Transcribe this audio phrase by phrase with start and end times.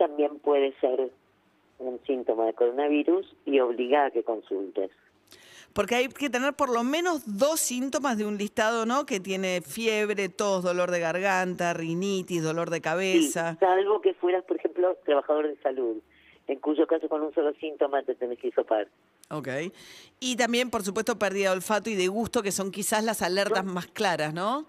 [0.00, 1.12] también puede ser
[1.78, 4.90] un síntoma de coronavirus y obliga a que consultes.
[5.74, 9.04] Porque hay que tener por lo menos dos síntomas de un listado, ¿no?
[9.06, 13.56] Que tiene fiebre, tos, dolor de garganta, rinitis, dolor de Sí, cabeza.
[13.60, 15.98] salvo que fueras, por ejemplo, trabajador de salud,
[16.48, 18.88] en cuyo caso con un solo síntoma te tenés que hisopar.
[19.30, 19.48] Ok.
[20.18, 23.64] Y también, por supuesto, pérdida de olfato y de gusto, que son quizás las alertas
[23.64, 24.66] más claras, ¿no?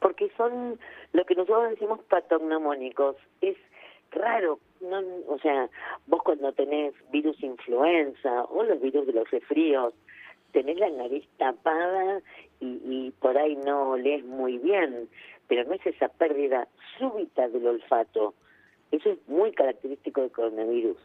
[0.00, 0.78] porque son
[1.14, 3.16] lo que nosotros decimos patognomónicos.
[3.40, 3.56] Es
[4.10, 5.68] raro, no, o sea,
[6.06, 9.94] vos cuando tenés virus influenza o los virus de los resfríos,
[10.52, 12.20] tenés la nariz tapada
[12.60, 15.08] y, y por ahí no olés muy bien,
[15.48, 16.68] pero no es esa pérdida
[16.98, 18.34] súbita del olfato.
[18.90, 20.96] Eso es muy característico del coronavirus.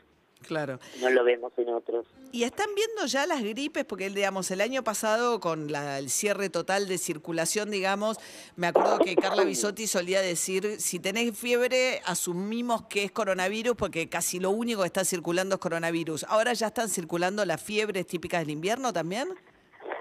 [0.48, 0.80] Claro.
[1.02, 2.08] No lo vemos en otros.
[2.32, 6.50] Y están viendo ya las gripes, porque digamos, el año pasado con la- el cierre
[6.50, 8.18] total de circulación, digamos,
[8.56, 14.10] me acuerdo que Carla Bisotti solía decir, si tenés fiebre, asumimos que es coronavirus, porque
[14.10, 16.24] casi lo único que está circulando es coronavirus.
[16.30, 19.28] Ahora ya están circulando las fiebres típicas del invierno también.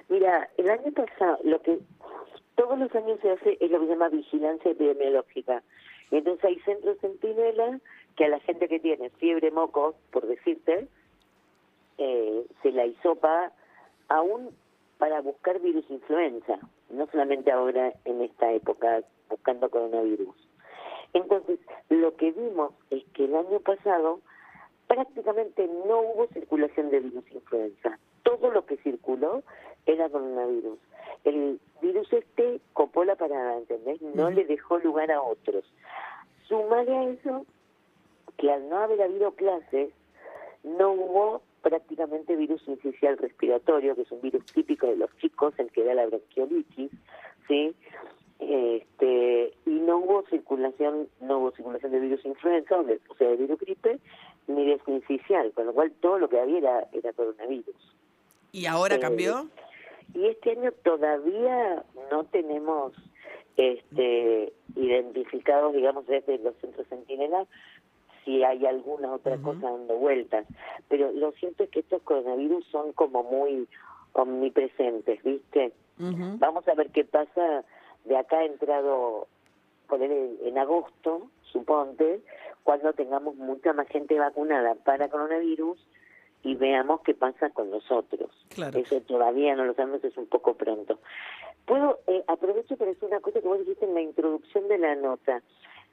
[0.08, 1.78] Mira, el año pasado, lo que
[2.58, 5.62] todos los años se hace es lo que se llama vigilancia epidemiológica.
[6.10, 7.78] Entonces hay centros centinela
[8.16, 10.88] que a la gente que tiene fiebre moco, por decirte,
[11.98, 13.52] eh, se la hisopa
[14.08, 14.50] aún
[14.98, 16.58] para buscar virus influenza,
[16.90, 20.34] no solamente ahora en esta época buscando coronavirus.
[21.12, 21.60] Entonces,
[21.90, 24.20] lo que vimos es que el año pasado
[24.88, 28.00] prácticamente no hubo circulación de virus influenza.
[28.24, 29.44] Todo lo que circuló
[29.86, 30.78] era coronavirus.
[31.24, 34.00] El virus este copó la parada, ¿entendés?
[34.02, 35.64] No le dejó lugar a otros.
[36.46, 37.44] Sumale a eso
[38.36, 39.90] que al no haber habido clases,
[40.62, 45.70] no hubo prácticamente virus incisional respiratorio, que es un virus típico de los chicos, el
[45.72, 46.90] que da la bronquiolitis,
[47.48, 47.74] ¿sí?
[48.38, 53.28] Este, y no hubo circulación, no hubo circulación de virus influenza, o de- o sea,
[53.28, 53.98] de virus gripe,
[54.46, 57.74] ni de sincicial, con lo cual todo lo que había era, era coronavirus.
[58.52, 59.48] ¿Y ahora Eh, cambió?
[60.14, 62.92] Y este año todavía no tenemos
[63.56, 67.46] este, identificados, digamos, desde los centros centinela,
[68.24, 70.46] si hay alguna otra cosa dando vueltas.
[70.88, 73.68] Pero lo cierto es que estos coronavirus son como muy
[74.12, 75.72] omnipresentes, ¿viste?
[75.98, 77.64] Vamos a ver qué pasa
[78.04, 79.26] de acá entrado,
[79.88, 82.20] poner en, en agosto, suponte,
[82.62, 85.78] cuando tengamos mucha más gente vacunada para coronavirus
[86.42, 88.30] y veamos qué pasa con los otros.
[88.48, 88.78] Claro.
[88.78, 90.98] Eso todavía no lo sabemos, es un poco pronto.
[91.66, 94.94] Puedo, eh, aprovecho para decir una cosa que vos dijiste en la introducción de la
[94.94, 95.42] nota,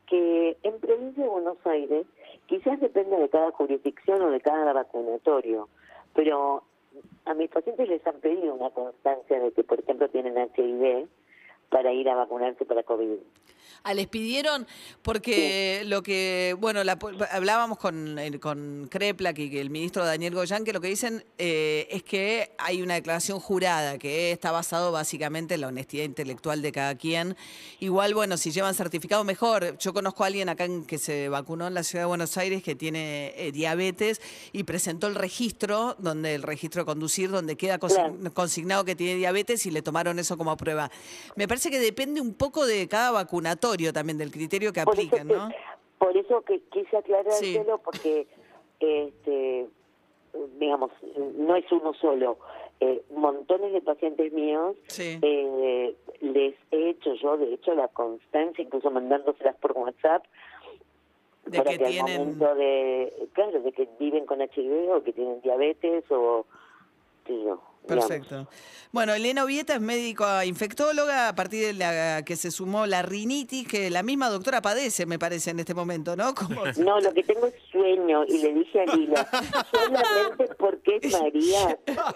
[0.07, 2.06] que en provincia de Buenos Aires,
[2.45, 5.68] quizás depende de cada jurisdicción o de cada vacunatorio,
[6.13, 6.63] pero
[7.25, 11.07] a mis pacientes les han pedido una constancia de que, por ejemplo, tienen HIV
[11.69, 13.18] para ir a vacunarse para COVID.
[13.83, 14.65] Ah, les pidieron,
[15.03, 16.97] porque lo que, bueno, la
[17.31, 21.23] hablábamos con, eh, con Kreplak y que el ministro Daniel Goyán, que lo que dicen
[21.38, 26.63] eh, es que hay una declaración jurada que está basado básicamente en la honestidad intelectual
[26.63, 27.38] de cada quien.
[27.79, 29.77] Igual, bueno, si llevan certificado, mejor.
[29.77, 32.73] Yo conozco a alguien acá que se vacunó en la ciudad de Buenos Aires que
[32.73, 34.19] tiene eh, diabetes
[34.51, 39.65] y presentó el registro, donde el registro de conducir, donde queda consignado que tiene diabetes
[39.67, 40.89] y le tomaron eso como prueba.
[41.35, 43.12] Me parece que depende un poco de cada
[43.94, 45.50] también, del criterio que Por eso, apliquen, que- ¿no?
[45.98, 47.81] por eso que quise aclarártelo, Sí.
[47.84, 48.28] porque,
[48.80, 49.68] este,
[50.60, 50.92] digamos,
[51.38, 52.38] no es uno solo.
[52.81, 55.18] Eh, montones de pacientes míos Sí.
[55.22, 60.25] eh, les he hecho yo, de hecho, la constancia, incluso mandándoselas por WhatsApp,
[61.46, 65.04] De para que que, tienen- al momento de, claro, de que viven con HIV o
[65.04, 66.46] que tienen diabetes o,
[67.33, 67.63] digamos.
[67.86, 68.48] Perfecto.
[68.92, 73.68] Bueno, Elena Ovieta es médico infectóloga a partir de la que se sumó la rinitis,
[73.68, 76.33] que la misma doctora padece, me parece, en este momento, ¿no?
[76.33, 79.30] Como- No, lo que tengo es sueño y le dije a Lila,
[79.72, 81.77] solamente porque es María.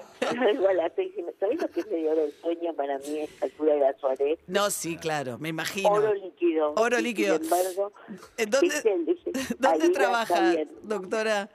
[1.39, 3.97] ¿Sabés lo que es media hora de sueño para mí a esta altura de la
[3.99, 4.39] Suárez?
[4.47, 5.89] No, sí, claro, me imagino.
[5.89, 6.73] Oro líquido.
[6.75, 7.35] Oro líquido.
[7.37, 7.93] Sin embargo,
[8.37, 8.97] ¿En dónde- ¿viste?
[9.05, 10.53] Dije, ¿Dónde Alila está trabaja,
[10.83, 11.49] doctora?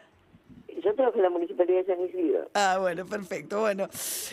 [0.85, 2.51] Yo trabajo en la Municipalidad de San Isidro.
[2.53, 3.61] Ah, bueno, perfecto.
[3.61, 3.89] Bueno,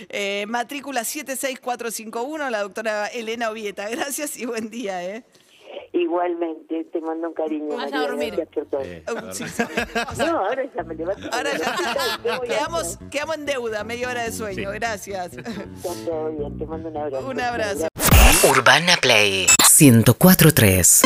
[0.09, 3.89] eh, matrícula 76451, la doctora Elena Ovieta.
[3.91, 5.23] Gracias y buen día, ¿eh?
[5.93, 7.75] Igualmente, te mando un cariño.
[7.77, 8.35] Vaya a dormir.
[8.35, 8.83] gracias por todo.
[8.83, 9.33] Sí, claro.
[9.33, 9.63] sí, sí.
[10.17, 11.29] No, ahora ya me levanto.
[11.31, 14.71] Ahora ya ¿Qué voy a quedamos, quedamos en deuda, media hora de sueño.
[14.71, 14.77] Sí.
[14.77, 15.33] Gracias.
[15.37, 17.27] Está todo bien, te mando un abrazo.
[17.27, 17.87] Un abrazo.
[18.49, 19.47] Urbana Play
[19.79, 21.01] 1043